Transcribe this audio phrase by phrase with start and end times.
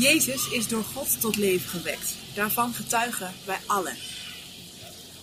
[0.00, 2.14] Jezus is door God tot leven gewekt.
[2.34, 3.96] Daarvan getuigen wij allen.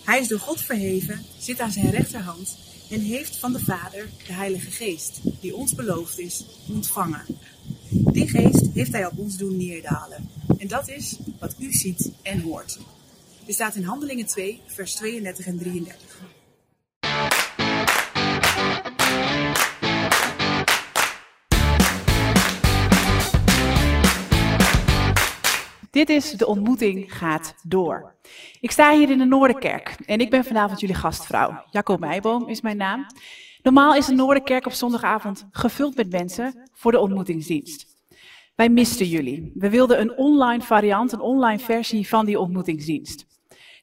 [0.04, 2.56] Hij is door God verheven, zit aan zijn rechterhand
[2.90, 7.24] en heeft van de Vader de Heilige Geest, die ons beloofd is, ontvangen.
[7.90, 10.30] Die geest heeft hij op ons doen neerdalen.
[10.58, 12.78] En dat is wat u ziet en hoort.
[13.44, 16.20] Dit staat in Handelingen 2, vers 32 en 33.
[25.98, 28.14] Dit is De Ontmoeting gaat door.
[28.60, 31.64] Ik sta hier in de Noorderkerk en ik ben vanavond jullie gastvrouw.
[31.70, 33.06] Jacco Meijboom is mijn naam.
[33.62, 37.86] Normaal is de Noorderkerk op zondagavond gevuld met mensen voor de ontmoetingsdienst.
[38.54, 39.52] Wij misten jullie.
[39.54, 43.26] We wilden een online variant, een online versie van die ontmoetingsdienst.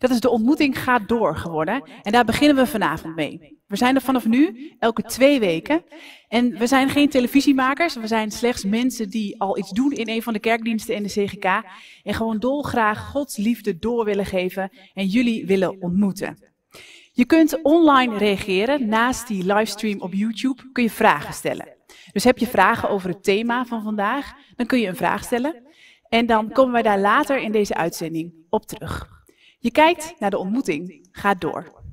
[0.06, 3.60] Dat is de ontmoeting gaat door geworden en daar beginnen we vanavond mee.
[3.68, 5.84] We zijn er vanaf nu elke twee weken
[6.28, 10.24] en we zijn geen televisiemakers, we zijn slechts mensen die al iets doen in een
[10.24, 11.46] van de kerkdiensten in de CGK
[12.04, 16.38] en gewoon dolgraag Gods liefde door willen geven en jullie willen ontmoeten.
[17.12, 21.76] Je kunt online reageren, naast die livestream op YouTube kun je vragen stellen.
[22.12, 25.64] Dus heb je vragen over het thema van vandaag, dan kun je een vraag stellen
[26.10, 29.15] en dan komen wij daar later in deze uitzending op terug.
[29.66, 31.84] Je kijkt naar de ontmoeting, gaat door.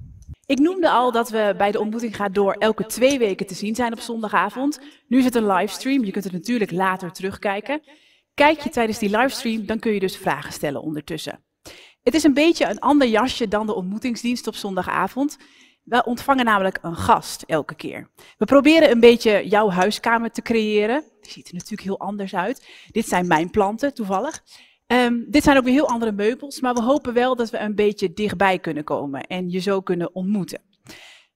[0.46, 3.74] Ik noemde al dat we bij de ontmoeting gaat door elke twee weken te zien
[3.74, 4.80] zijn op zondagavond.
[5.08, 7.82] Nu is het een livestream, je kunt het natuurlijk later terugkijken.
[8.34, 11.44] Kijk je tijdens die livestream, dan kun je dus vragen stellen ondertussen.
[12.02, 15.36] Het is een beetje een ander jasje dan de ontmoetingsdienst op zondagavond.
[15.82, 18.10] We ontvangen namelijk een gast elke keer.
[18.38, 21.04] We proberen een beetje jouw huiskamer te creëren.
[21.20, 22.68] Die ziet er natuurlijk heel anders uit.
[22.90, 24.42] Dit zijn mijn planten, toevallig.
[24.92, 27.74] Um, dit zijn ook weer heel andere meubels, maar we hopen wel dat we een
[27.74, 30.60] beetje dichtbij kunnen komen en je zo kunnen ontmoeten.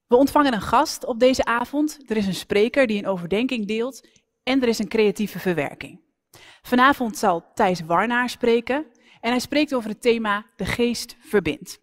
[0.07, 1.99] We ontvangen een gast op deze avond.
[2.07, 4.09] Er is een spreker die een overdenking deelt
[4.43, 6.01] en er is een creatieve verwerking.
[6.63, 8.87] Vanavond zal Thijs Warnaar spreken
[9.21, 11.79] en hij spreekt over het thema De Geest verbindt.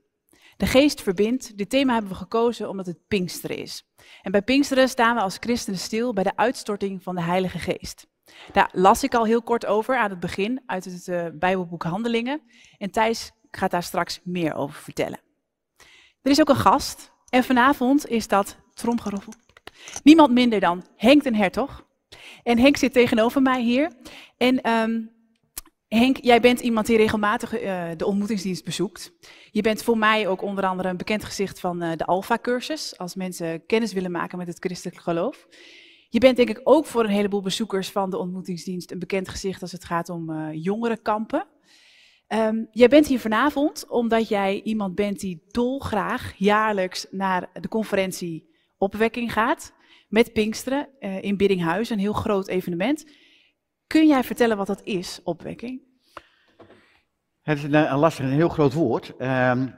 [0.58, 1.58] De Geest verbindt.
[1.58, 3.84] Dit thema hebben we gekozen omdat het Pinksteren is.
[4.22, 8.12] En bij Pinksteren staan we als christenen stil bij de uitstorting van de Heilige Geest.
[8.52, 12.42] Daar las ik al heel kort over aan het begin uit het uh, Bijbelboek Handelingen.
[12.78, 15.20] En Thijs gaat daar straks meer over vertellen.
[16.22, 17.12] Er is ook een gast.
[17.30, 19.34] En vanavond is dat tromgeroffel.
[20.04, 21.86] Niemand minder dan Henk den Hertog.
[22.44, 23.92] En Henk zit tegenover mij hier.
[24.38, 25.12] En um,
[25.88, 29.12] Henk, jij bent iemand die regelmatig uh, de ontmoetingsdienst bezoekt.
[29.52, 32.98] Je bent voor mij ook onder andere een bekend gezicht van uh, de Alpha-cursus.
[32.98, 35.48] Als mensen kennis willen maken met het christelijk geloof.
[36.14, 39.62] Je bent denk ik ook voor een heleboel bezoekers van de ontmoetingsdienst een bekend gezicht
[39.62, 41.46] als het gaat om uh, jongerenkampen.
[42.28, 48.50] Um, jij bent hier vanavond omdat jij iemand bent die dolgraag jaarlijks naar de conferentie
[48.78, 49.74] Opwekking gaat.
[50.08, 53.06] Met Pinksteren uh, in Biddinghuis, een heel groot evenement.
[53.88, 55.82] Kun jij vertellen wat dat is, Opwekking?
[57.42, 59.14] Het is een, een lastig, een heel groot woord.
[59.20, 59.76] Um,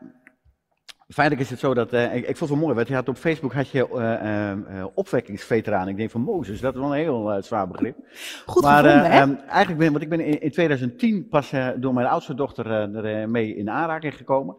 [1.07, 3.07] Feitelijk is het zo dat, uh, ik, ik, vond het wel mooi, want je had
[3.07, 5.88] op Facebook had je uh, uh, opwekkingsveteraan.
[5.88, 7.97] Ik denk van Mozes, dat is wel een heel zwaar begrip.
[8.45, 9.21] Goed maar, gevonden, hè?
[9.21, 13.29] Um, eigenlijk ben, want ik ben in, in 2010 pas door mijn oudste dochter er
[13.29, 14.55] mee in aanraking gekomen.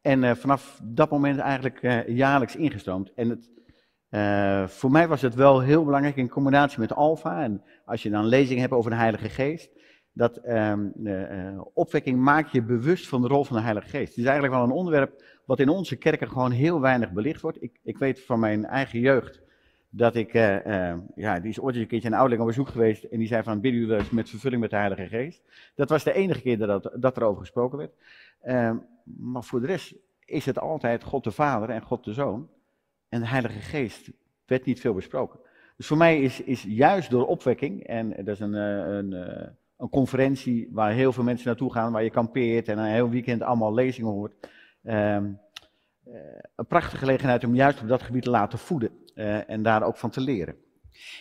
[0.00, 3.12] En vanaf dat moment eigenlijk jaarlijks ingestroomd.
[3.14, 3.50] En het,
[4.70, 7.42] voor mij was het wel heel belangrijk in combinatie met Alfa.
[7.42, 9.70] En als je dan lezingen hebt over de Heilige Geest,
[10.12, 10.92] dat um,
[11.74, 14.08] opwekking maakt je bewust van de rol van de Heilige Geest.
[14.08, 17.62] Het is eigenlijk wel een onderwerp wat in onze kerken gewoon heel weinig belicht wordt.
[17.62, 19.42] Ik, ik weet van mijn eigen jeugd
[19.94, 23.04] dat ik, uh, uh, ja, die is ooit een keertje een ouderling op bezoek geweest
[23.04, 25.42] en die zei van, bidden jullie met vervulling met de Heilige Geest.
[25.74, 27.92] Dat was de enige keer dat, dat er over gesproken werd.
[28.44, 29.94] Uh, maar voor de rest
[30.24, 32.48] is het altijd God de Vader en God de Zoon.
[33.08, 34.10] En de Heilige Geest
[34.46, 35.40] werd niet veel besproken.
[35.76, 39.12] Dus voor mij is, is juist door opwekking, en dat is een, een,
[39.76, 43.42] een conferentie waar heel veel mensen naartoe gaan, waar je kampeert en een heel weekend
[43.42, 44.34] allemaal lezingen hoort
[44.84, 45.40] Um,
[46.08, 46.14] uh,
[46.56, 49.96] een prachtige gelegenheid om juist op dat gebied te laten voeden uh, en daar ook
[49.96, 50.56] van te leren.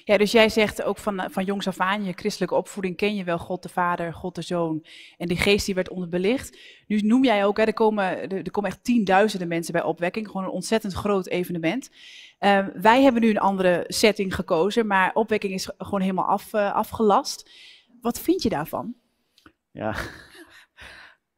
[0.03, 3.23] Ja, dus jij zegt ook van, van jongs af aan, je christelijke opvoeding ken je
[3.23, 4.85] wel God de Vader, God de Zoon
[5.17, 6.57] en die geest die werd onderbelicht.
[6.87, 10.43] Nu noem jij ook, hè, er, komen, er, komen echt tienduizenden mensen bij opwekking, gewoon
[10.43, 11.91] een ontzettend groot evenement.
[12.39, 17.49] Uh, wij hebben nu een andere setting gekozen, maar opwekking is gewoon helemaal af, afgelast.
[18.01, 18.93] Wat vind je daarvan?
[19.71, 19.95] Ja,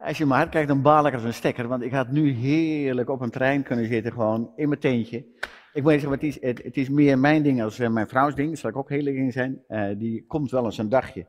[0.04, 1.68] als je maar kijkt, dan baal ik als een stekker.
[1.68, 5.26] Want ik had nu heerlijk op een trein kunnen zitten, gewoon in mijn teentje.
[5.74, 8.36] Ik moet zeggen, het is, het, het is meer mijn ding als uh, mijn vrouws
[8.36, 8.50] ding.
[8.50, 9.64] Dat zal ik ook heel in zijn.
[9.68, 11.28] Uh, die komt wel eens een dagje.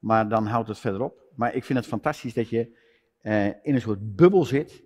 [0.00, 1.22] Maar dan houdt het verder op.
[1.34, 2.76] Maar ik vind het fantastisch dat je
[3.22, 4.84] uh, in een soort bubbel zit.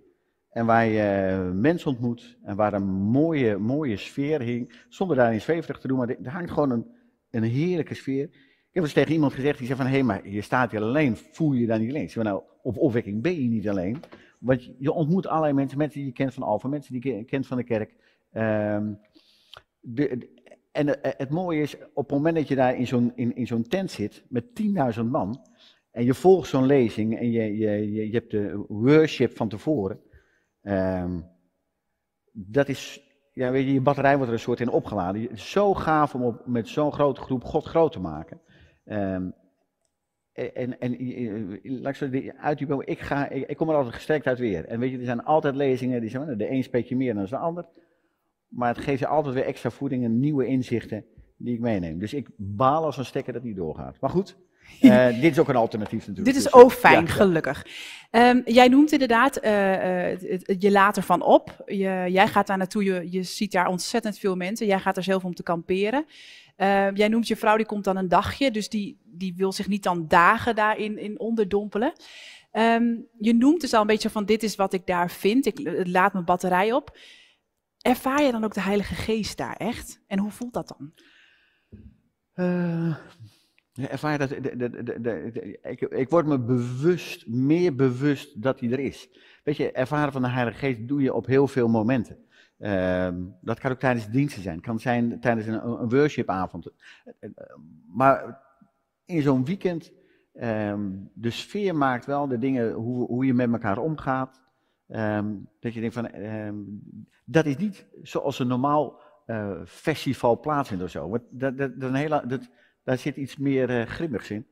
[0.49, 2.37] En waar je mensen ontmoet.
[2.43, 4.85] En waar een mooie, mooie sfeer hing.
[4.89, 5.97] Zonder daarin zweverig te doen.
[5.97, 6.85] Maar er hangt gewoon een,
[7.31, 8.29] een heerlijke sfeer.
[8.75, 11.53] Heb eens tegen iemand gezegd, die zei van, hé, maar je staat hier alleen, voel
[11.53, 12.03] je je dan niet alleen?
[12.03, 14.01] Ik nou, op opwekking ben je niet alleen,
[14.39, 17.47] want je ontmoet allerlei mensen, mensen die je kent van Alfa, mensen die je kent
[17.47, 17.95] van de kerk.
[18.31, 18.93] Ehm,
[19.79, 20.29] de,
[20.71, 23.47] en eh, het mooie is, op het moment dat je daar in zo'n in, in
[23.47, 24.45] zo'n tent zit met
[24.97, 25.41] 10.000 man,
[25.91, 29.99] en je volgt zo'n lezing en je, je, je, je hebt de worship van tevoren,
[30.61, 31.33] um,
[32.31, 33.01] dat is,
[33.33, 35.37] ja, weet je, je batterij wordt er een soort in opgeladen.
[35.37, 38.41] Zo gaaf om op, met zo'n grote groep God groot te maken.
[38.85, 39.33] Um,
[40.33, 40.97] en, en
[41.63, 44.65] laat ik uit die ik, ga, ik, kom er altijd gestrekt uit weer.
[44.65, 47.37] En weet je, er zijn altijd lezingen, die zijn, de een spreekt meer dan de
[47.37, 47.65] ander.
[48.47, 51.05] Maar het geeft je altijd weer extra voeding en nieuwe inzichten
[51.37, 51.99] die ik meeneem.
[51.99, 53.99] Dus ik baal als een stekker dat niet doorgaat.
[53.99, 54.37] Maar goed,
[54.81, 56.25] uh, dit is ook een alternatief natuurlijk.
[56.25, 57.65] Dit is dus, ook fijn, gelukkig.
[58.11, 60.19] Um, jij noemt inderdaad uh,
[60.59, 61.63] je laat ervan op.
[61.65, 64.67] Je, jij gaat daar naartoe, je, je ziet daar ontzettend veel mensen.
[64.67, 66.05] Jij gaat er zelf om te kamperen.
[66.57, 69.67] Uh, jij noemt je vrouw, die komt dan een dagje, dus die, die wil zich
[69.67, 71.93] niet dan dagen daarin in onderdompelen.
[72.51, 75.85] Um, je noemt dus al een beetje van dit is wat ik daar vind, ik
[75.87, 76.97] laat mijn batterij op.
[77.81, 80.01] Ervaar je dan ook de Heilige Geest daar echt?
[80.07, 80.91] En hoe voelt dat dan?
[83.75, 84.31] Ervaar dat,
[85.61, 89.09] ik, ik, word me bewust, meer bewust dat hij er is.
[89.43, 92.17] Weet je, ervaren van de Heilige Geest doe je op heel veel momenten.
[92.59, 93.09] Uh,
[93.41, 94.61] dat kan ook tijdens diensten zijn.
[94.61, 96.67] Kan zijn tijdens een, worshipavond.
[97.87, 98.41] Maar
[99.05, 99.91] in zo'n weekend,
[100.33, 104.41] um, de sfeer maakt wel de dingen, hoe, hoe je met elkaar omgaat.
[104.87, 106.09] Um, dat je denkt van,
[107.25, 111.09] dat is niet zoals een normaal uh, festival plaatsvindt of zo.
[111.09, 112.49] Dat, dat, dat, een hele, dat,
[112.85, 114.47] daar zit iets meer uh, grimmigs in.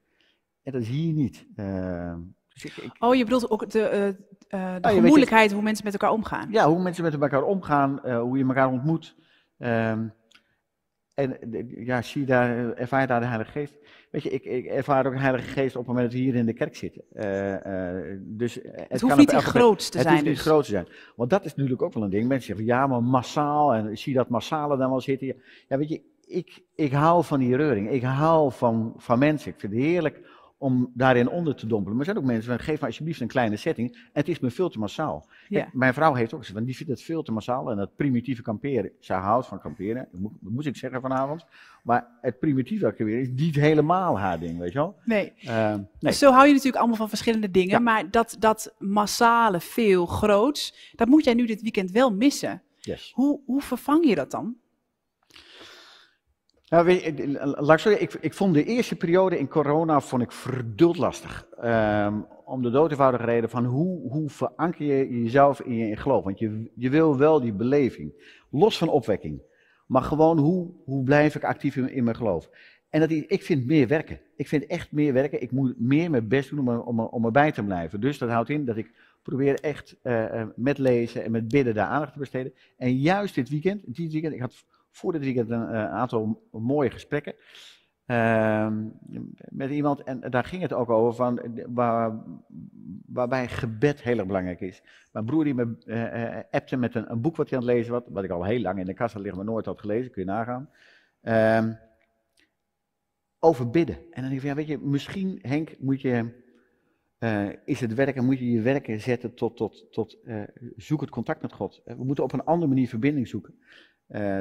[0.63, 1.47] En dat is hier niet.
[1.55, 2.15] Uh,
[2.53, 2.95] dus ik, ik...
[2.99, 4.15] Oh, je bedoelt ook de,
[4.49, 6.51] uh, de gemoedelijkheid, hoe mensen met elkaar omgaan.
[6.51, 9.15] Ja, hoe mensen met elkaar omgaan, hoe je elkaar ontmoet.
[9.57, 10.07] Ehm,
[11.13, 11.37] en
[11.67, 13.77] ja, zie daar, ervaar je daar de Heilige Geest.
[14.11, 16.35] Weet je, ik, ik ervaar ook de Heilige Geest op het moment dat we hier
[16.35, 17.03] in de kerk zitten.
[18.37, 20.17] dus het, het hoeft niet iets groots te het zijn.
[20.17, 20.45] Het hoeft niet dus.
[20.45, 20.87] groot te zijn.
[21.15, 22.27] Want dat is natuurlijk ook wel een ding.
[22.27, 23.73] Mensen zeggen van ja, maar massaal.
[23.73, 25.35] En zie dat massale dan wel zitten.
[25.67, 27.89] Ja, weet je, ik, ik hou van die reuring.
[27.89, 29.51] Ik hou van, van mensen.
[29.51, 30.21] Ik vind het heerlijk
[30.63, 31.97] om daarin onder te dompelen.
[31.97, 33.93] Maar er zijn ook mensen van, geef me alsjeblieft een kleine setting.
[33.93, 35.27] En het is me veel te massaal.
[35.47, 35.69] Ja.
[35.73, 37.71] mijn vrouw heeft ook gezegd, want die vindt het veel te massaal.
[37.71, 41.45] En dat primitieve kamperen, zij houdt van kamperen, dat moet, moet ik zeggen vanavond.
[41.83, 44.95] Maar het primitieve kamperen is niet helemaal haar ding, weet je wel.
[45.05, 45.33] Nee.
[45.41, 46.13] Uh, nee.
[46.13, 47.83] Zo hou je natuurlijk allemaal van verschillende dingen.
[47.83, 52.61] Maar dat, dat massale, veel, groots, dat moet jij nu dit weekend wel missen.
[52.77, 53.11] Yes.
[53.15, 54.55] Hoe, hoe vervang je dat dan?
[56.73, 61.47] Nou, ik, ik, vond de eerste periode in corona vond ik verduld lastig.
[61.63, 66.23] Um, om de dood eenvoudige reden van hoe, hoe veranker je jezelf in je geloof.
[66.23, 68.13] Want je, je wil wel die beleving,
[68.49, 69.41] los van opwekking.
[69.87, 72.49] Maar gewoon hoe, hoe blijf ik actief in, mijn geloof.
[72.89, 74.19] En dat, ik vind meer werken.
[74.35, 75.41] Ik vind echt meer werken.
[75.41, 78.01] Ik moet meer mijn best doen om, om, om erbij te blijven.
[78.01, 78.91] Dus dat houdt in dat ik
[79.21, 82.53] probeer echt uh, met lezen en met bidden daar aandacht te besteden.
[82.77, 87.35] En juist dit weekend, dit weekend, ik had voor dit weekend een, aantal mooie gesprekken.
[88.07, 88.71] Uh,
[89.49, 92.23] met iemand, en daar ging het ook over, van, waar,
[93.05, 94.81] waarbij gebed heel erg belangrijk is.
[95.11, 97.91] Mijn broer die me uh, appte met een, een, boek wat hij aan het lezen
[97.91, 100.11] was, wat ik al heel lang in de kast had liggen, maar nooit had gelezen,
[100.11, 100.69] kun je nagaan.
[101.21, 101.75] Uh,
[103.39, 103.95] over bidden.
[103.95, 106.41] En dan denk ik van, ja, weet je, misschien Henk, moet je,
[107.65, 110.17] is het werken, moet je je werken zetten tot, tot, tot
[110.75, 111.81] zoek het contact met God.
[111.85, 113.55] We moeten op een andere manier verbinding zoeken.
[114.13, 114.39] Uh,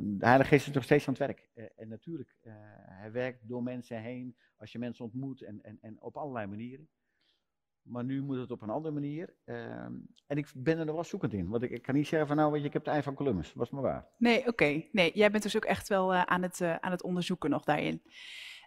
[0.00, 1.50] de Heilige Geest is nog steeds aan het werk.
[1.54, 2.36] Uh, en natuurlijk,
[2.86, 6.88] hij werkt door mensen heen, als je mensen ontmoet en, en, en op allerlei manieren.
[7.82, 9.34] Maar nu moet het op een andere manier.
[9.44, 9.92] Ehm,
[10.26, 11.48] en ik ben er nog wel zoekend in.
[11.48, 13.14] Want ik, ik, kan niet zeggen van nou, weet je, ik heb het ei van
[13.14, 13.52] Columbus.
[13.52, 14.06] Was maar waar.
[14.16, 14.84] Nee, oké.
[14.92, 18.02] Nee, jij bent dus ook echt wel aan, het, aan het onderzoeken nog daarin.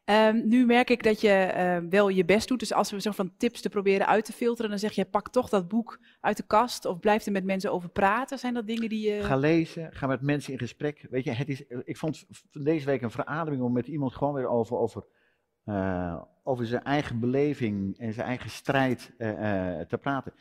[0.05, 2.59] Um, nu merk ik dat je uh, wel je best doet.
[2.59, 5.29] Dus als we zo van tips te proberen uit te filteren, dan zeg je pak
[5.29, 8.39] toch dat boek uit de kast of blijf er met mensen over praten.
[8.39, 9.23] Zijn dat dingen die je.
[9.23, 11.07] Ga lezen, ga met mensen in gesprek.
[11.09, 14.47] Weet je, het is, ik vond deze week een verademing om met iemand gewoon weer
[14.47, 15.05] over, over,
[15.65, 20.33] uh, over zijn eigen beleving en zijn eigen strijd uh, te praten.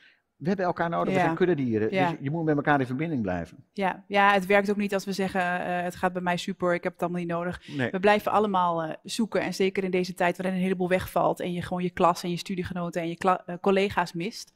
[0.45, 1.95] We hebben elkaar nodig, we zijn kuddedieren.
[1.95, 2.11] Ja.
[2.11, 3.65] Dus je moet met elkaar in verbinding blijven.
[3.73, 6.75] Ja, ja het werkt ook niet als we zeggen, uh, het gaat bij mij super,
[6.75, 7.63] ik heb het allemaal niet nodig.
[7.77, 7.91] Nee.
[7.91, 9.41] We blijven allemaal uh, zoeken.
[9.41, 12.31] En zeker in deze tijd waarin een heleboel wegvalt en je gewoon je klas en
[12.31, 14.53] je studiegenoten en je uh, collega's mist.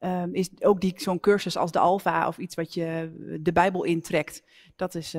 [0.00, 3.84] Um, is ook die, zo'n cursus als de Alfa of iets wat je de Bijbel
[3.84, 4.42] intrekt,
[4.76, 5.14] dat is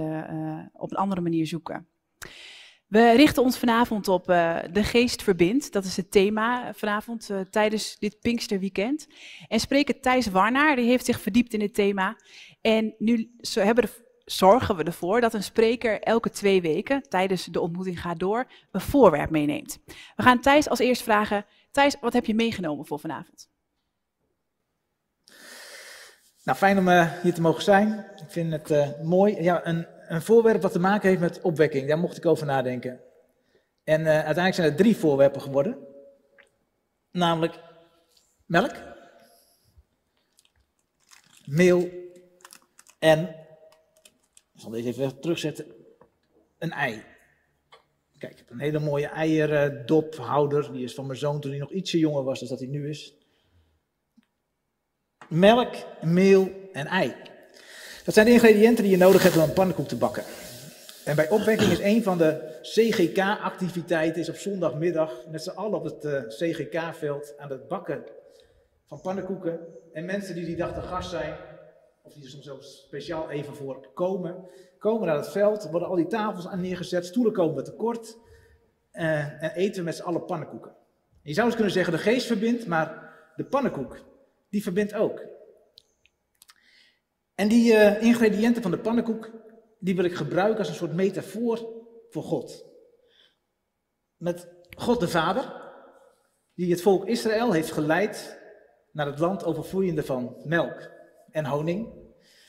[0.74, 1.88] op een andere manier zoeken.
[2.88, 5.72] We richten ons vanavond op uh, de geest verbindt.
[5.72, 9.08] Dat is het thema vanavond uh, tijdens dit Pinksterweekend.
[9.48, 12.18] En spreker Thijs Warnaar, die heeft zich verdiept in dit thema.
[12.62, 17.60] En nu hebben er zorgen we ervoor dat een spreker elke twee weken tijdens de
[17.60, 19.80] ontmoeting gaat door een voorwerp meeneemt.
[20.16, 23.50] We gaan Thijs als eerst vragen, Thijs, wat heb je meegenomen voor vanavond?
[26.44, 26.90] Nou, fijn om
[27.22, 28.06] hier te mogen zijn.
[28.16, 29.42] Ik vind het mooi.
[29.42, 33.00] Ja, een, een, voorwerp wat te maken heeft met opwekking, daar mocht ik over nadenken.
[33.84, 35.78] En uh, uiteindelijk zijn er drie voorwerpen geworden.
[37.12, 37.60] Namelijk
[38.46, 38.74] melk,
[41.46, 41.90] meel
[43.00, 43.20] en,
[44.54, 45.66] ik zal deze even terugzetten,
[46.58, 47.04] een ei.
[48.18, 50.74] Kijk, ik heb een hele mooie eierdophouder.
[50.74, 52.90] Die is van mijn zoon toen hij nog ietsje jonger was dan dat hij nu
[52.90, 53.14] is.
[55.30, 57.16] Melk, meel en ei.
[58.06, 60.24] Dat zijn de ingrediënten die je nodig hebt om een pannenkoek te bakken.
[61.06, 65.84] En bij opwekking is een van de CGK-activiteiten is op zondagmiddag met z'n allen op
[65.84, 68.04] het uh, CGK-veld aan het bakken
[68.86, 69.60] van pannenkoeken.
[69.94, 71.36] En mensen die die dag te gast zijn,
[72.02, 75.96] of die er soms zelfs speciaal even voor komen, komen naar het veld, worden al
[75.96, 78.18] die tafels aan neergezet, stoelen komen tekort
[78.94, 80.72] uh, en eten we met z'n allen pannenkoeken.
[81.22, 83.98] je zou eens kunnen zeggen, de geest verbindt, maar de pannenkoek,
[84.50, 85.34] die verbindt ook.
[87.36, 89.32] En die uh, ingrediënten van de pannenkoek,
[89.80, 91.74] die wil ik gebruiken als een soort metafoor
[92.10, 92.66] voor God.
[94.18, 95.64] Met God de Vader,
[96.54, 98.40] die het volk Israël heeft geleid
[98.92, 100.92] naar het land overvloeiende van melk
[101.32, 101.86] en honing.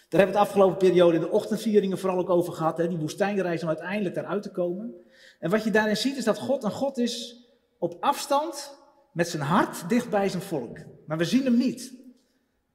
[0.08, 2.98] Daar hebben we het afgelopen periode in de ochtendvieringen vooral ook over gehad, hè, die
[2.98, 4.94] woestijnreis om uiteindelijk daaruit te komen.
[5.38, 7.44] En wat je daarin ziet is dat God een God is
[7.78, 8.78] op afstand
[9.12, 10.78] met zijn hart dicht bij zijn volk.
[11.06, 11.92] Maar we zien hem niet.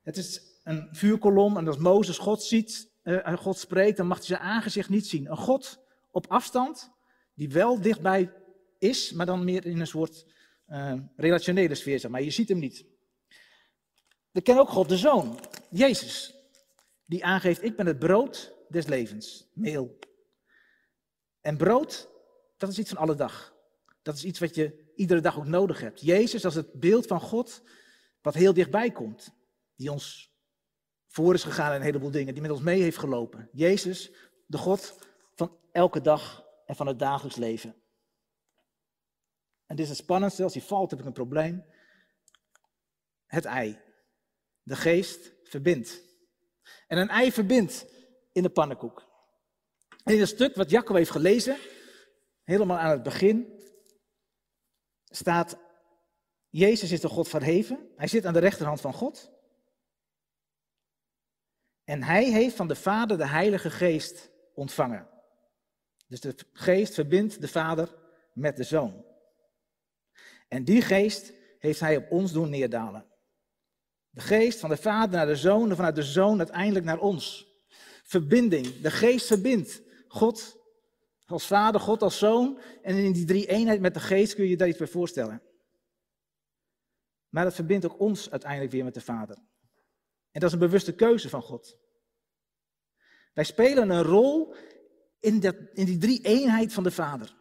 [0.03, 4.25] Het is een vuurkolom en als Mozes God ziet, uh, God spreekt, dan mag hij
[4.25, 5.31] zijn aangezicht niet zien.
[5.31, 5.79] Een God
[6.11, 6.91] op afstand,
[7.33, 8.33] die wel dichtbij
[8.77, 10.25] is, maar dan meer in een soort
[10.67, 12.21] uh, relationele sfeer, zeg maar.
[12.21, 12.85] Je ziet hem niet.
[14.31, 15.39] We kennen ook God de Zoon,
[15.69, 16.35] Jezus,
[17.05, 19.99] die aangeeft, ik ben het brood des levens, meel.
[21.41, 22.09] En brood,
[22.57, 23.55] dat is iets van alle dag.
[24.01, 26.01] Dat is iets wat je iedere dag ook nodig hebt.
[26.01, 27.61] Jezus als het beeld van God,
[28.21, 29.33] wat heel dichtbij komt.
[29.75, 30.30] Die ons
[31.11, 33.49] voor is gegaan in een heleboel dingen, die met ons mee heeft gelopen.
[33.51, 34.11] Jezus,
[34.45, 34.97] de God
[35.35, 37.75] van elke dag en van het dagelijks leven.
[39.65, 41.65] En dit is het spannendste, als hij valt heb ik een probleem.
[43.25, 43.79] Het ei.
[44.63, 46.01] De geest verbindt.
[46.87, 47.85] En een ei verbindt
[48.31, 49.07] in de pannenkoek.
[50.03, 51.57] En in het stuk wat Jacob heeft gelezen,
[52.43, 53.61] helemaal aan het begin,
[55.05, 55.57] staat,
[56.49, 57.91] Jezus is de God verheven.
[57.95, 59.40] Hij zit aan de rechterhand van God.
[61.83, 65.09] En hij heeft van de Vader de Heilige Geest ontvangen.
[66.07, 67.95] Dus de Geest verbindt de Vader
[68.33, 69.05] met de Zoon.
[70.47, 73.05] En die Geest heeft hij op ons doen neerdalen.
[74.09, 77.47] De Geest van de Vader naar de Zoon en vanuit de Zoon uiteindelijk naar ons.
[78.03, 78.81] Verbinding.
[78.81, 79.81] De Geest verbindt.
[80.07, 80.57] God
[81.25, 82.59] als Vader, God als Zoon.
[82.81, 85.41] En in die drie eenheid met de Geest kun je je daar iets bij voorstellen.
[87.29, 89.37] Maar dat verbindt ook ons uiteindelijk weer met de Vader.
[90.31, 91.77] En dat is een bewuste keuze van God.
[93.33, 94.55] Wij spelen een rol
[95.19, 97.35] in, dat, in die drie eenheid van de Vader.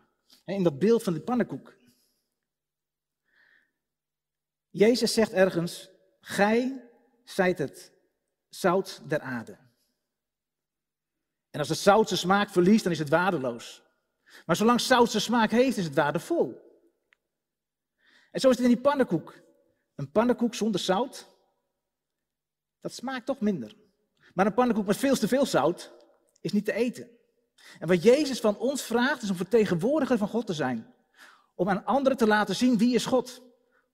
[0.44, 1.78] In dat beeld van de pannenkoek.
[4.70, 6.88] Jezus zegt ergens, gij
[7.24, 7.92] zijt het
[8.48, 9.58] zout der aarde.
[11.50, 13.82] En als het zout zijn smaak verliest, dan is het waardeloos.
[14.46, 16.68] Maar zolang zout smaak heeft, is het waardevol.
[18.30, 19.34] En zo is het in die pannenkoek.
[19.94, 21.29] Een pannenkoek zonder zout,
[22.80, 23.76] dat smaakt toch minder.
[24.34, 25.92] Maar een pannenkoek met veel te veel zout
[26.40, 27.08] is niet te eten.
[27.78, 30.94] En wat Jezus van ons vraagt, is om vertegenwoordiger van God te zijn.
[31.54, 33.42] Om aan anderen te laten zien wie is God.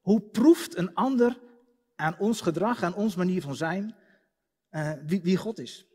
[0.00, 1.38] Hoe proeft een ander
[1.96, 3.96] aan ons gedrag, aan ons manier van zijn,
[4.70, 5.86] uh, wie, wie God is.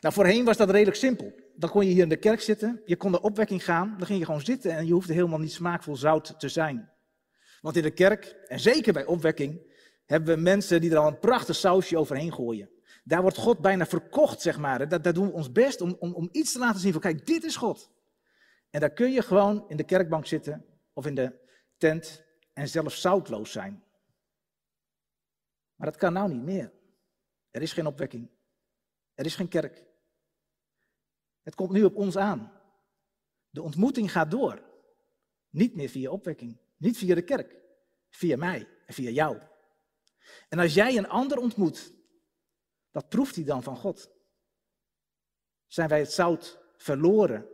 [0.00, 1.34] Nou, voorheen was dat redelijk simpel.
[1.54, 4.18] Dan kon je hier in de kerk zitten, je kon de opwekking gaan, dan ging
[4.18, 6.90] je gewoon zitten en je hoefde helemaal niet smaakvol zout te zijn.
[7.60, 9.74] Want in de kerk, en zeker bij opwekking,
[10.06, 12.70] hebben we mensen die er al een prachtig sausje overheen gooien.
[13.04, 14.88] Daar wordt God bijna verkocht, zeg maar.
[14.88, 17.44] Daar, doen we ons best om, om, om iets te laten zien van, kijk, dit
[17.44, 17.90] is God.
[18.70, 21.38] En daar kun je gewoon in de kerkbank zitten of in de
[21.76, 23.84] tent en zelf zoutloos zijn.
[25.74, 26.72] Maar dat kan nou niet meer.
[27.50, 28.30] Er is geen opwekking.
[29.14, 29.84] Er is geen kerk.
[31.42, 32.52] Het komt nu op ons aan.
[33.50, 34.62] De ontmoeting gaat door.
[35.50, 36.60] Niet meer via opwekking.
[36.76, 37.56] Niet via de kerk.
[38.10, 39.38] Via mij en via jou.
[40.48, 41.94] En als jij een ander ontmoet,
[42.90, 44.10] wat proeft hij dan van God?
[45.66, 47.48] Zijn wij het zout verloren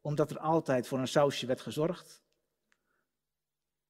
[0.00, 2.22] omdat er altijd voor een sausje werd gezorgd?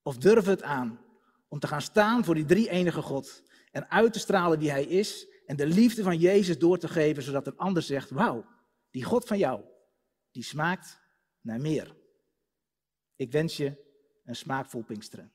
[0.03, 1.01] Of durven we het aan
[1.49, 4.85] om te gaan staan voor die drie enige God en uit te stralen wie hij
[4.85, 8.47] is en de liefde van Jezus door te geven, zodat een ander zegt, wauw,
[8.91, 9.65] die God van jou,
[10.31, 11.01] die smaakt
[11.41, 11.97] naar meer.
[13.17, 13.77] Ik wens je
[14.25, 15.33] een smaakvol Pinksteren.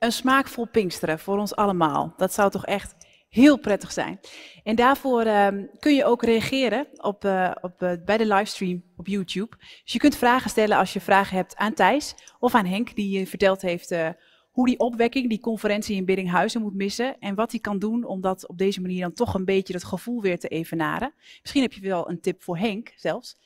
[0.00, 2.14] Een smaakvol Pinksteren voor ons allemaal.
[2.16, 2.94] Dat zou toch echt
[3.28, 4.20] heel prettig zijn.
[4.62, 9.06] En daarvoor ehm, kun je ook reageren op, uh, op, uh, bij de livestream op
[9.06, 9.56] YouTube.
[9.82, 13.28] Dus je kunt vragen stellen als je vragen hebt aan Thijs of aan Henk, die
[13.28, 14.08] verteld heeft uh,
[14.50, 17.18] hoe die opwekking, die conferentie in Biddinghuizen moet missen.
[17.18, 19.84] En wat hij kan doen om dat op deze manier dan toch een beetje dat
[19.84, 21.14] gevoel weer te evenaren.
[21.40, 23.36] Misschien heb je wel een tip voor Henk zelfs.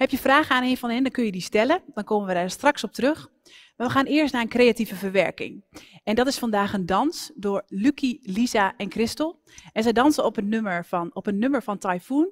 [0.00, 1.82] Heb je vragen aan een van hen, dan kun je die stellen.
[1.94, 3.28] Dan komen we daar straks op terug.
[3.76, 5.64] Maar we gaan eerst naar een creatieve verwerking.
[6.04, 9.42] En dat is vandaag een dans door Lucky, Lisa en Christel.
[9.72, 12.30] En zij dansen op een nummer van, op een nummer van Typhoon.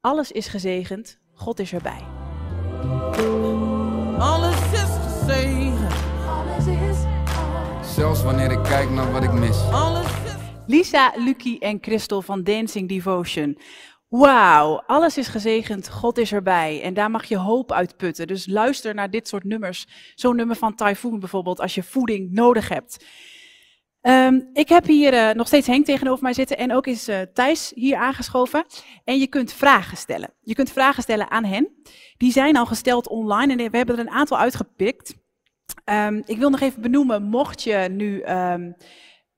[0.00, 2.00] Alles is gezegend, God is erbij.
[4.18, 5.94] Alles is gezegend.
[6.26, 6.98] Alles is
[7.94, 9.70] Zelfs wanneer ik kijk naar wat ik mis.
[9.70, 10.42] Alles is...
[10.66, 13.58] Lisa, Lucky en Christel van Dancing Devotion.
[14.12, 16.82] Wauw, alles is gezegend, God is erbij.
[16.82, 18.26] En daar mag je hoop uitputten.
[18.26, 19.86] Dus luister naar dit soort nummers.
[20.14, 23.06] Zo'n nummer van Typhoon bijvoorbeeld, als je voeding nodig hebt.
[24.00, 27.20] Um, ik heb hier uh, nog steeds Henk tegenover mij zitten en ook is uh,
[27.34, 28.64] Thijs hier aangeschoven.
[29.04, 30.34] En je kunt vragen stellen.
[30.40, 31.68] Je kunt vragen stellen aan hen.
[32.16, 35.14] Die zijn al gesteld online en we hebben er een aantal uitgepikt.
[35.84, 38.76] Um, ik wil nog even benoemen, mocht je nu um,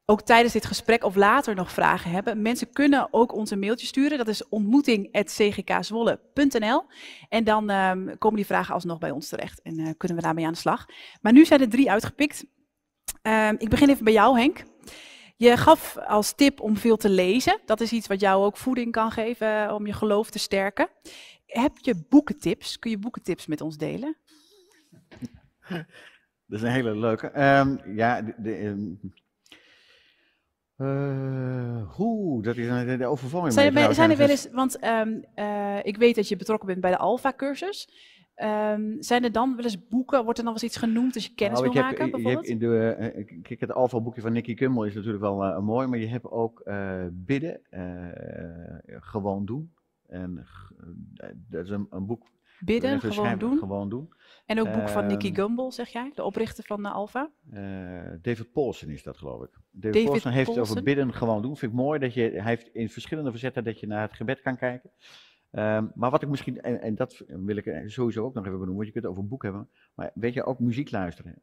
[0.07, 2.43] ook tijdens dit gesprek of later nog vragen hebben.
[2.43, 4.19] Mensen kunnen ook ons een mailtje sturen.
[4.19, 6.85] Dat is ontmoeting.cgkzwolle.nl.
[7.29, 10.47] En dan um, komen die vragen alsnog bij ons terecht en uh, kunnen we daarmee
[10.47, 10.87] aan de slag.
[11.21, 12.45] Maar nu zijn er drie uitgepikt.
[13.23, 14.63] Um, ik begin even bij jou, Henk.
[15.37, 17.61] Je gaf als tip om veel te lezen.
[17.65, 20.89] Dat is iets wat jou ook voeding kan geven om je geloof te sterken.
[21.47, 22.79] Heb je boekentips?
[22.79, 24.17] Kun je boekentips met ons delen?
[26.47, 27.59] Dat is een hele leuke.
[27.59, 28.97] Um, ja, de,
[30.79, 33.53] uh, hoe, dat is een de overvalling.
[33.53, 36.81] Zijn er, zijn er wel eens, want um, uh, ik weet dat je betrokken bent
[36.81, 37.89] bij de Alpha-cursus.
[38.37, 41.27] Um, zijn er dan wel eens boeken, wordt er dan wel eens iets genoemd als
[41.27, 42.47] je kennis nou, wil heb, maken bijvoorbeeld?
[42.47, 46.07] In de, uh, kijk, het Alpha-boekje van Nicky Kummel is natuurlijk wel mooi, maar je
[46.07, 46.63] hebt ook
[47.13, 47.61] bidden,
[48.87, 49.73] gewoon doen.
[50.09, 50.47] En
[51.49, 52.33] dat is een, een boek.
[52.61, 53.59] Bidden, gewoon doen.
[53.59, 54.13] gewoon doen.
[54.47, 57.31] En ook boek van Nicky Gumbel, zeg jij, de oprichter van uh, Alpha?
[57.53, 57.61] Uh,
[58.23, 59.51] David Paulsen is dat, geloof ik.
[59.71, 61.57] David, David Paulsen heeft het over bidden gewoon doen.
[61.57, 64.41] Vind ik mooi dat je, hij heeft in verschillende verzetten dat je naar het gebed
[64.41, 64.91] kan kijken.
[65.57, 68.75] Um, maar wat ik misschien, en, en, dat wil ik sowieso ook nog even benoemen,
[68.75, 71.39] want je kunt het over boek hebben, maar weet je, ook muziek luisteren.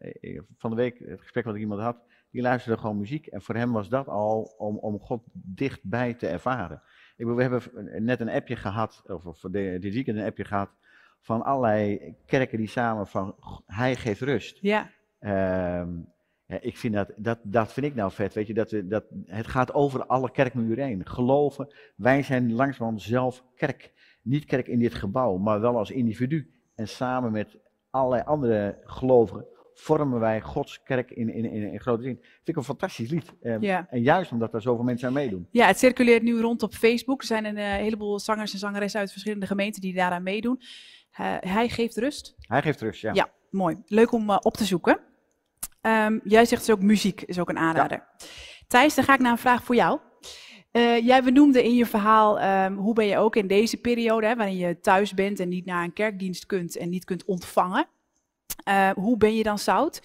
[0.58, 1.98] Van de week, het gesprek wat ik iemand had,
[2.32, 6.28] die luisterde gewoon muziek en voor hem was dat al om, om God dichtbij te
[6.28, 6.82] ervaren.
[7.16, 10.70] Ik bedoel, we hebben net een appje gehad, of, of dit weekend een appje gehad,
[11.22, 14.58] van allerlei kerken die samen van hij geeft rust.
[14.62, 14.90] Ja.
[15.80, 16.10] Um,
[16.46, 19.04] ja, ik vind dat, dat, dat vind ik nou vet, weet je, dat, we, dat
[19.26, 21.08] het gaat over alle kerkmuren heen.
[21.08, 23.92] Geloven, wij zijn langzamerhand zelf kerk.
[24.22, 26.52] Niet kerk in dit gebouw, maar wel als individu.
[26.76, 27.58] En samen met
[27.90, 32.18] allerlei andere gelovigen vormen wij Gods kerk in, in, in, in grote zin.
[32.22, 33.34] Vind ik een fantastisch lied.
[33.42, 33.88] Um, ja.
[33.90, 35.48] En juist omdat er zoveel mensen aan meedoen.
[35.52, 37.22] Ja, het circuleert nu rond op Facebook.
[37.22, 40.62] Er zijn een uh, heleboel zangers en zangeressen uit verschillende gemeenten die daaraan meedoen.
[41.12, 42.36] Hij geeft rust.
[42.40, 43.14] Hij geeft rust, ja.
[43.14, 43.78] Ja, mooi.
[43.86, 45.00] Leuk om uh, op te zoeken.
[45.82, 47.98] Um, jij zegt dus ook muziek is ook een aanrader.
[47.98, 48.26] Ja.
[48.68, 50.00] Thijs, dan ga ik naar een vraag voor jou.
[50.72, 54.36] Uh, jij benoemde in je verhaal um, hoe ben je ook in deze periode, hè,
[54.36, 57.88] waarin je thuis bent en niet naar een kerkdienst kunt en niet kunt ontvangen.
[58.96, 60.02] hoe ben je dan zout?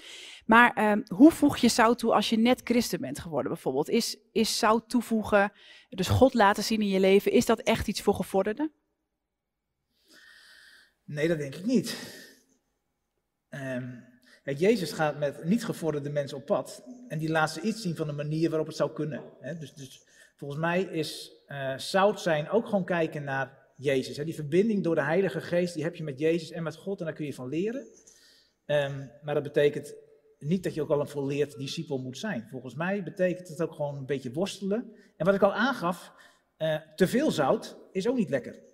[0.46, 3.88] Maar um, hoe voeg je zout toe als je net christen bent geworden bijvoorbeeld?
[3.88, 5.52] Is, is zout toevoegen,
[5.88, 8.72] dus God laten zien in je leven, is dat echt iets voor gevorderden?
[11.06, 11.96] Nee, dat denk ik niet.
[14.46, 16.84] Kijk, Jezus gaat met niet gevorderde mensen op pad.
[17.08, 19.22] En die laat ze iets zien van de manier waarop het zou kunnen.
[19.58, 20.02] Dus, dus,
[20.36, 24.16] volgens mij is uh, zout zijn ook gewoon kijken naar Jezus.
[24.16, 26.98] Die verbinding door de Heilige Geest, die heb je met Jezus en met God.
[26.98, 27.86] En daar kun je van leren.
[28.66, 29.94] Um, maar dat betekent
[30.38, 32.48] niet dat je ook al een volleerd discipel moet zijn.
[32.50, 34.92] Volgens mij betekent het ook gewoon een beetje worstelen.
[35.16, 36.12] En wat ik al aangaf,
[36.58, 38.65] uh, te veel zout is ook niet lekker.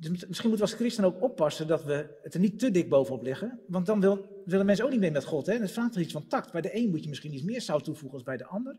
[0.00, 2.88] Dus misschien moeten we als christen ook oppassen dat we het er niet te dik
[2.88, 3.60] bovenop leggen.
[3.66, 5.46] Want dan wil, willen mensen ook niet mee met God.
[5.46, 5.52] Hè?
[5.52, 6.52] En het vraagt er iets van tact.
[6.52, 8.76] Bij de een moet je misschien iets meer zout toevoegen als bij de ander.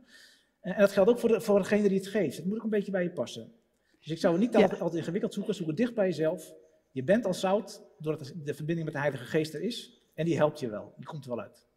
[0.60, 2.38] En, en dat geldt ook voor, de, voor degene die het geeft.
[2.38, 3.52] Het moet ook een beetje bij je passen.
[4.00, 4.62] Dus ik zou het niet ja.
[4.62, 5.56] altijd, altijd ingewikkeld zoeken.
[5.56, 6.54] Zoek het dicht bij jezelf.
[6.92, 10.02] Je bent al zout, doordat de verbinding met de Heilige Geest er is.
[10.14, 10.94] En die helpt je wel.
[10.98, 11.68] Die komt er wel uit.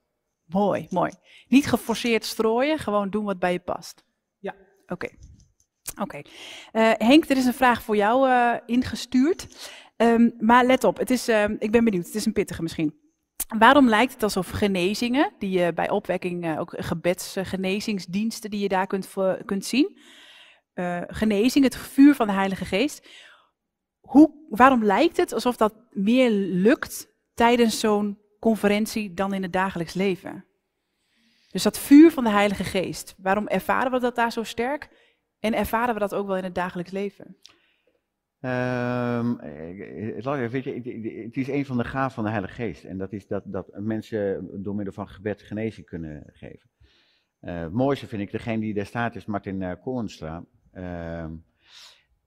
[0.45, 1.13] Mooi, mooi.
[1.49, 4.05] Niet geforceerd strooien, gewoon doen wat bij je past.
[4.39, 4.55] Ja.
[4.83, 4.93] Oké.
[4.93, 5.19] Okay.
[6.01, 6.17] Oké.
[6.73, 9.47] Uh, Henk, er is een vraag voor jou uh, ingestuurd.
[9.97, 13.01] Um, maar let op, het is, uh, ik ben benieuwd, het is een pittige misschien.
[13.59, 18.87] Waarom lijkt het alsof genezingen, die je bij opwekking, uh, ook gebedsgenezingsdiensten die je daar
[18.87, 19.99] kunt, kunt zien,
[21.07, 23.09] genezing, het vuur van de Heilige Geest,
[24.01, 29.95] hoe, waarom lijkt het alsof dat meer lukt tijdens zo'n conferentie dan in het dagelijks
[29.95, 30.45] leven?
[31.51, 34.89] Dus dat vuur van de Heilige Geest, waarom ervaren we dat daar zo sterk
[35.43, 37.37] en ervaren we dat ook wel in het dagelijks leven?
[40.65, 42.85] Je, het is een van de gaven van de Heilige Geest.
[42.85, 46.71] En dat is dat, dat mensen door middel van gebed genezing kunnen geven.
[47.41, 50.45] Uh, het mooiste vind ik, degene die daar staat, is Martin uh, Koornstra.
[50.75, 51.25] Uh,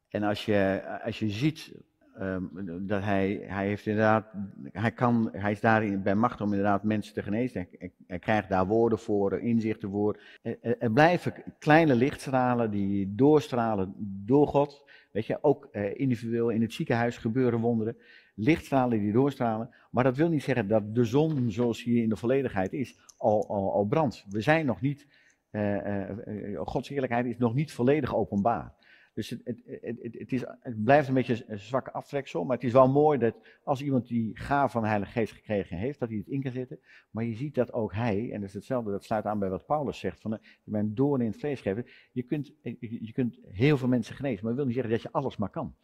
[0.09, 1.73] en als je, als je ziet
[2.21, 2.49] um,
[2.87, 4.25] dat hij, hij heeft inderdaad,
[4.71, 7.67] hij, kan, hij is daarin bij macht om inderdaad mensen te genezen.
[8.07, 10.19] Hij, krijgt daar woorden voor, inzichten voor.
[10.41, 13.93] Er, er, blijven kleine lichtstralen die doorstralen
[14.25, 14.83] door God.
[15.11, 17.97] Weet je, ook uh, individueel in het ziekenhuis gebeuren wonderen.
[18.35, 19.69] Lichtstralen die doorstralen.
[19.91, 23.47] Maar dat wil niet zeggen dat de zon, zoals hier in de volledigheid is, al,
[23.47, 24.25] al, al brandt.
[24.29, 25.07] We zijn nog niet,
[25.51, 28.73] uh, uh, Gods eerlijkheid is nog niet volledig openbaar.
[29.15, 32.65] Dus het, het, het, het, is, het blijft een beetje een zwakke aftreksel, maar het
[32.65, 36.09] is wel mooi dat als iemand die gaaf van de Heilige Geest gekregen heeft, dat
[36.09, 36.79] hij het in kan zetten.
[37.11, 39.65] Maar je ziet dat ook hij, en dat is hetzelfde, dat sluit aan bij wat
[39.65, 41.85] Paulus zegt, van je bent doorn in het vlees geven.
[42.11, 45.11] Je kunt, je kunt heel veel mensen genezen, maar dat wil niet zeggen dat je
[45.11, 45.75] alles maar kan.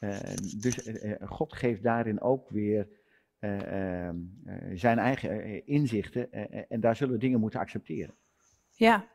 [0.00, 0.18] Uh,
[0.58, 2.88] dus God geeft daarin ook weer
[3.40, 4.10] uh,
[4.74, 6.32] zijn eigen inzichten
[6.68, 8.14] en daar zullen we dingen moeten accepteren.
[8.70, 9.08] Ja,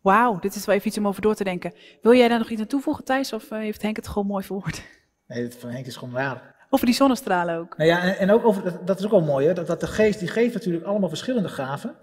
[0.00, 1.72] Wauw, dit is wel even iets om over door te denken.
[2.02, 3.32] Wil jij daar nog iets aan toevoegen, Thijs?
[3.32, 4.82] Of uh, heeft Henk het gewoon mooi verwoord?
[5.26, 6.54] Nee, het van Henk is gewoon waar.
[6.70, 7.76] Over die zonnestralen ook.
[7.76, 9.52] Nou ja, en, en ook over, dat, dat, is ook wel mooi, hè?
[9.52, 11.96] Dat, dat de geest, die geeft natuurlijk allemaal verschillende gaven.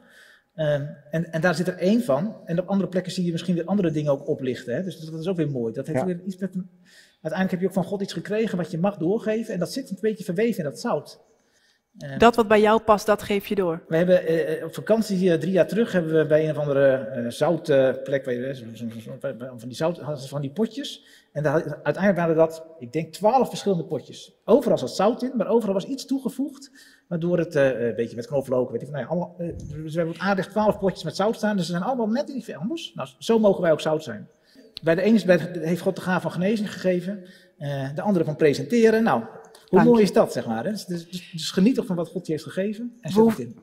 [0.56, 2.36] Um, en, en daar zit er één van.
[2.46, 4.76] En op andere plekken zie je misschien weer andere dingen ook oplichten.
[4.76, 4.84] Hè?
[4.84, 5.74] Dus dat is ook weer mooi.
[5.74, 6.06] Dat heeft ja.
[6.06, 6.54] weer iets met,
[7.22, 9.54] uiteindelijk heb je ook van God iets gekregen wat je mag doorgeven.
[9.54, 11.20] En dat zit een beetje verweven in dat zout.
[12.04, 13.84] Uh, dat wat bij jou past, dat geef je door.
[13.88, 18.24] We hebben uh, op vakantie drie jaar terug hebben we bij een of andere zoutplek,
[19.58, 21.06] van die zout, van die potjes.
[21.32, 24.36] En daar, uiteindelijk waren dat, ik denk, twaalf verschillende potjes.
[24.46, 26.72] Overal zat zout in, maar overal was iets toegevoegd,
[27.08, 30.48] waardoor het een beetje met knoflook, weet ik, nou ja, allemaal, dus we hebben aardig
[30.48, 32.92] twaalf potjes met zout staan, dus ze zijn allemaal net iets anders.
[32.96, 34.28] Nou, zo mogen wij ook zout zijn.
[34.84, 37.24] Bij de ene heeft God de gaaf van genezing gegeven,
[37.96, 39.04] de andere van presenteren.
[39.04, 39.24] Nou,
[39.70, 40.64] hoe mooi is dat, zeg maar?
[40.64, 40.72] Hè?
[40.72, 43.60] Dus, dus, dus, geniet toch van wat God je heeft gegeven en zet het in.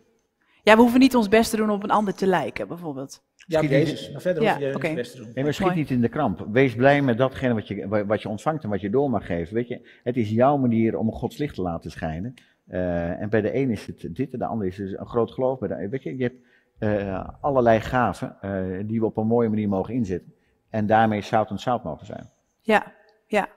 [0.62, 3.22] Ja, we hoeven niet ons best te doen op een ander te lijken, bijvoorbeeld.
[3.46, 4.12] Ja, op Jezus.
[4.12, 4.90] Maar verder ja, hoef je okay.
[4.90, 5.30] niet best te doen.
[5.34, 6.46] Nee, maar schiet niet in de kramp.
[6.50, 9.54] Wees blij met datgene wat je, wat je ontvangt en wat je door mag geven.
[9.54, 12.34] Weet je, het is jouw manier om Gods licht te laten schijnen.
[12.68, 15.30] Uh, en bij de een is het dit, en de ander is het een groot
[15.30, 15.58] geloof.
[15.58, 16.42] Bij de, weet je, je hebt
[16.78, 20.34] uh, allerlei gaven uh, die we op een mooie manier mogen inzetten.
[20.70, 22.30] En daarmee zout en zout mogen zijn.
[22.60, 22.92] Ja,
[23.26, 23.48] ja.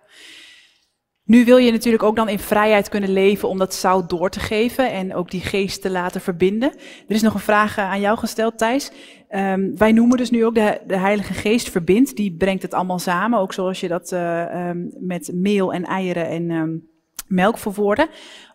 [1.27, 4.39] Nu wil je natuurlijk ook dan in vrijheid kunnen leven om dat zout door te
[4.39, 6.71] geven en ook die geest te laten verbinden.
[7.07, 8.91] Er is nog een vraag aan jou gesteld, Thijs.
[9.29, 12.15] Um, wij noemen dus nu ook de, de Heilige Geest verbindt.
[12.15, 16.27] Die brengt het allemaal samen, ook zoals je dat uh, um, met meel en eieren
[16.27, 16.87] en um,
[17.27, 18.07] melk verwoordde.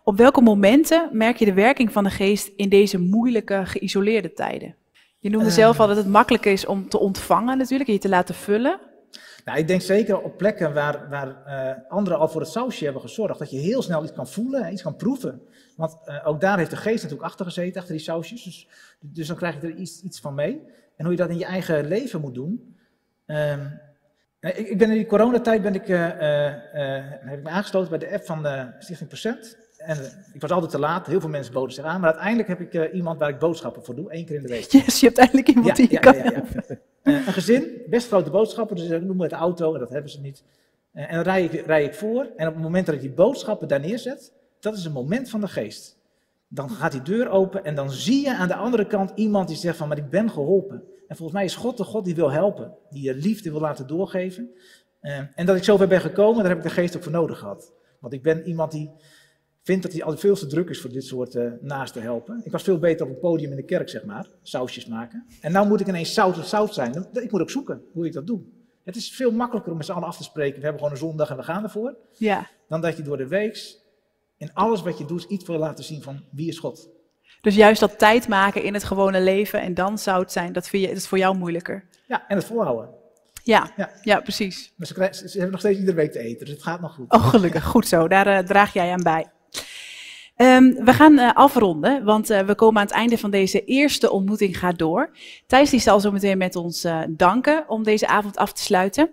[0.03, 4.75] Op welke momenten merk je de werking van de geest in deze moeilijke, geïsoleerde tijden?
[5.19, 5.53] Je noemde uh.
[5.53, 8.79] zelf al dat het makkelijk is om te ontvangen natuurlijk en je te laten vullen.
[9.45, 13.01] Nou, ik denk zeker op plekken waar, waar uh, anderen al voor het sausje hebben
[13.01, 15.41] gezorgd, dat je heel snel iets kan voelen, iets kan proeven.
[15.75, 18.43] Want uh, ook daar heeft de geest natuurlijk achter gezeten, achter die sausjes.
[18.43, 18.67] Dus,
[18.99, 20.61] dus dan krijg je er iets, iets van mee.
[20.95, 22.75] En hoe je dat in je eigen leven moet doen.
[23.25, 23.79] Um,
[24.39, 25.99] ik, ik, ben in die coronatijd ben ik, uh,
[27.21, 29.57] heb ik me aangesloten bij de app van de Stichting Percent.
[29.77, 29.97] En
[30.33, 31.99] ik was altijd te laat, heel veel mensen boden zich aan.
[31.99, 34.47] Maar uiteindelijk heb ik uh, iemand waar ik boodschappen voor doe, één keer in de
[34.47, 34.71] week.
[34.71, 36.43] Yes, je hebt eindelijk iemand ja, die je ja, kan ja,
[37.03, 40.43] Een gezin, best grote boodschappen, dus ik noem het auto en dat hebben ze niet.
[40.93, 43.11] Uh, en dan rij ik, rij ik voor en op het moment dat ik die
[43.11, 45.97] boodschappen daar neerzet, dat is een moment van de geest.
[46.47, 49.57] Dan gaat die deur open en dan zie je aan de andere kant iemand die
[49.57, 50.83] zegt van, maar ik ben geholpen.
[51.07, 53.87] En volgens mij is God de God die wil helpen, die je liefde wil laten
[53.87, 54.49] doorgeven.
[55.35, 57.73] en dat ik zover ben gekomen, daar heb ik de geest ook voor nodig gehad.
[57.99, 58.91] Want ik ben iemand die
[59.63, 62.41] vindt dat hij al veel te druk is voor dit soort uh, naast te helpen.
[62.43, 65.25] Ik was veel beter op het podium in de kerk, zeg maar, sausjes maken.
[65.41, 67.07] En nu moet ik ineens zout of zout zijn.
[67.13, 68.41] Ik moet ook zoeken hoe ik dat doe.
[68.83, 70.55] Het is veel makkelijker om met z'n allen af te spreken.
[70.55, 71.95] We hebben gewoon een zondag en we gaan ervoor.
[72.17, 72.47] Ja.
[72.67, 73.77] Dan dat je door de week
[74.37, 76.89] in alles wat je doet iets wil laten zien van wie is God.
[77.41, 80.81] Dus juist dat tijd maken in het gewone leven en dan zout zijn, dat, vind
[80.83, 81.85] je, dat is voor jou moeilijker.
[82.07, 82.89] Ja, en het volhouden.
[83.43, 84.19] Ja, ja, ja.
[84.19, 84.73] precies.
[84.75, 86.93] Maar ze, krijgen, ze, hebben nog steeds iedere week te eten, dus het gaat nog
[86.93, 87.11] goed.
[87.11, 87.63] Oh, gelukkig.
[87.63, 88.07] Goed zo.
[88.07, 89.31] Daar uh, draag jij aan bij.
[90.37, 94.11] Um, we gaan uh, afronden, want uh, we komen aan het einde van deze eerste
[94.11, 95.17] ontmoeting gaat door.
[95.47, 99.09] Thijs die zal zo meteen met ons uh, danken om deze avond af te sluiten.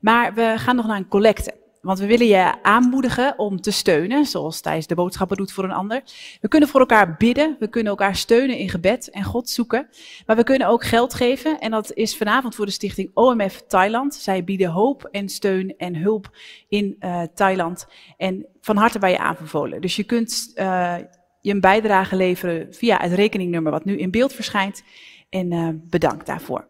[0.00, 1.63] Maar we gaan nog naar een collecte.
[1.84, 5.72] Want we willen je aanmoedigen om te steunen, zoals Thijs de boodschappen doet voor een
[5.72, 6.02] ander.
[6.40, 9.88] We kunnen voor elkaar bidden, we kunnen elkaar steunen in gebed en God zoeken.
[10.26, 14.14] Maar we kunnen ook geld geven en dat is vanavond voor de stichting OMF Thailand.
[14.14, 16.36] Zij bieden hoop en steun en hulp
[16.68, 19.80] in uh, Thailand en van harte bij je aanbevolen.
[19.80, 20.96] Dus je kunt uh,
[21.40, 24.82] je een bijdrage leveren via het rekeningnummer wat nu in beeld verschijnt.
[25.28, 26.68] En uh, bedankt daarvoor.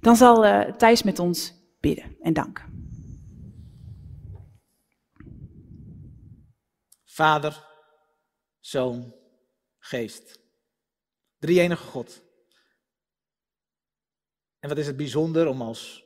[0.00, 2.71] Dan zal Thijs met ons bidden en dank.
[7.12, 7.66] Vader,
[8.60, 9.14] Zoon,
[9.78, 10.40] Geest.
[11.38, 12.22] Drie enige God.
[14.58, 16.04] En wat is het bijzonder om als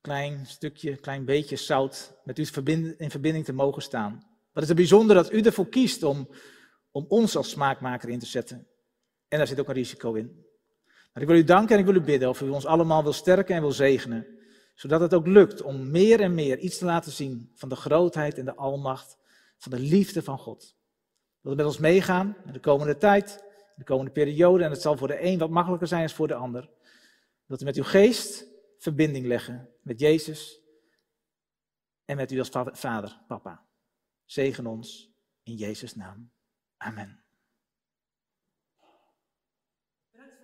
[0.00, 2.42] klein stukje, klein beetje zout met u
[2.98, 4.26] in verbinding te mogen staan.
[4.52, 6.28] Wat is het bijzonder dat u ervoor kiest om,
[6.90, 8.68] om ons als smaakmaker in te zetten.
[9.28, 10.46] En daar zit ook een risico in.
[11.12, 13.12] Maar ik wil u danken en ik wil u bidden of u ons allemaal wil
[13.12, 14.40] sterken en wil zegenen
[14.74, 18.38] zodat het ook lukt om meer en meer iets te laten zien van de grootheid
[18.38, 19.18] en de almacht,
[19.58, 20.76] van de liefde van God.
[21.40, 24.82] Dat we met ons meegaan in de komende tijd, in de komende periode, en het
[24.82, 26.70] zal voor de een wat makkelijker zijn als voor de ander.
[27.46, 28.46] Dat we met uw geest
[28.78, 30.60] verbinding leggen met Jezus
[32.04, 33.66] en met u als vader, papa.
[34.24, 36.30] Zegen ons in Jezus' naam.
[36.76, 37.24] Amen.
[40.10, 40.40] Bedankt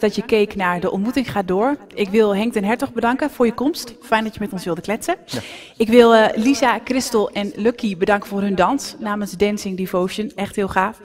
[0.00, 1.76] dat je keek naar De Ontmoeting gaat door.
[1.94, 3.94] Ik wil Henk den Hertog bedanken voor je komst.
[4.00, 5.16] Fijn dat je met ons wilde kletsen.
[5.26, 5.40] Ja.
[5.76, 10.32] Ik wil uh, Lisa, Christel en Lucky bedanken voor hun dans namens Dancing Devotion.
[10.34, 10.98] Echt heel gaaf.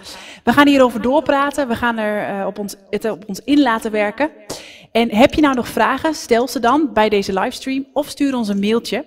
[0.43, 1.67] We gaan hierover doorpraten.
[1.67, 4.29] We gaan er uh, op ons, het op ons in laten werken.
[4.91, 6.13] En heb je nou nog vragen?
[6.13, 9.05] Stel ze dan bij deze livestream of stuur ons een mailtje.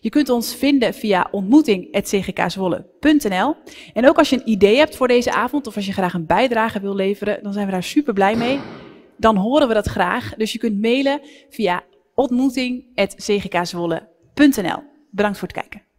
[0.00, 3.56] Je kunt ons vinden via ontmoeting.cgkswolle.nl.
[3.92, 6.26] En ook als je een idee hebt voor deze avond of als je graag een
[6.26, 8.60] bijdrage wil leveren, dan zijn we daar super blij mee
[9.22, 10.34] dan horen we dat graag.
[10.34, 14.82] Dus je kunt mailen via ontmoeting.cgkzwolle.nl.
[15.10, 15.91] Bedankt voor het kijken.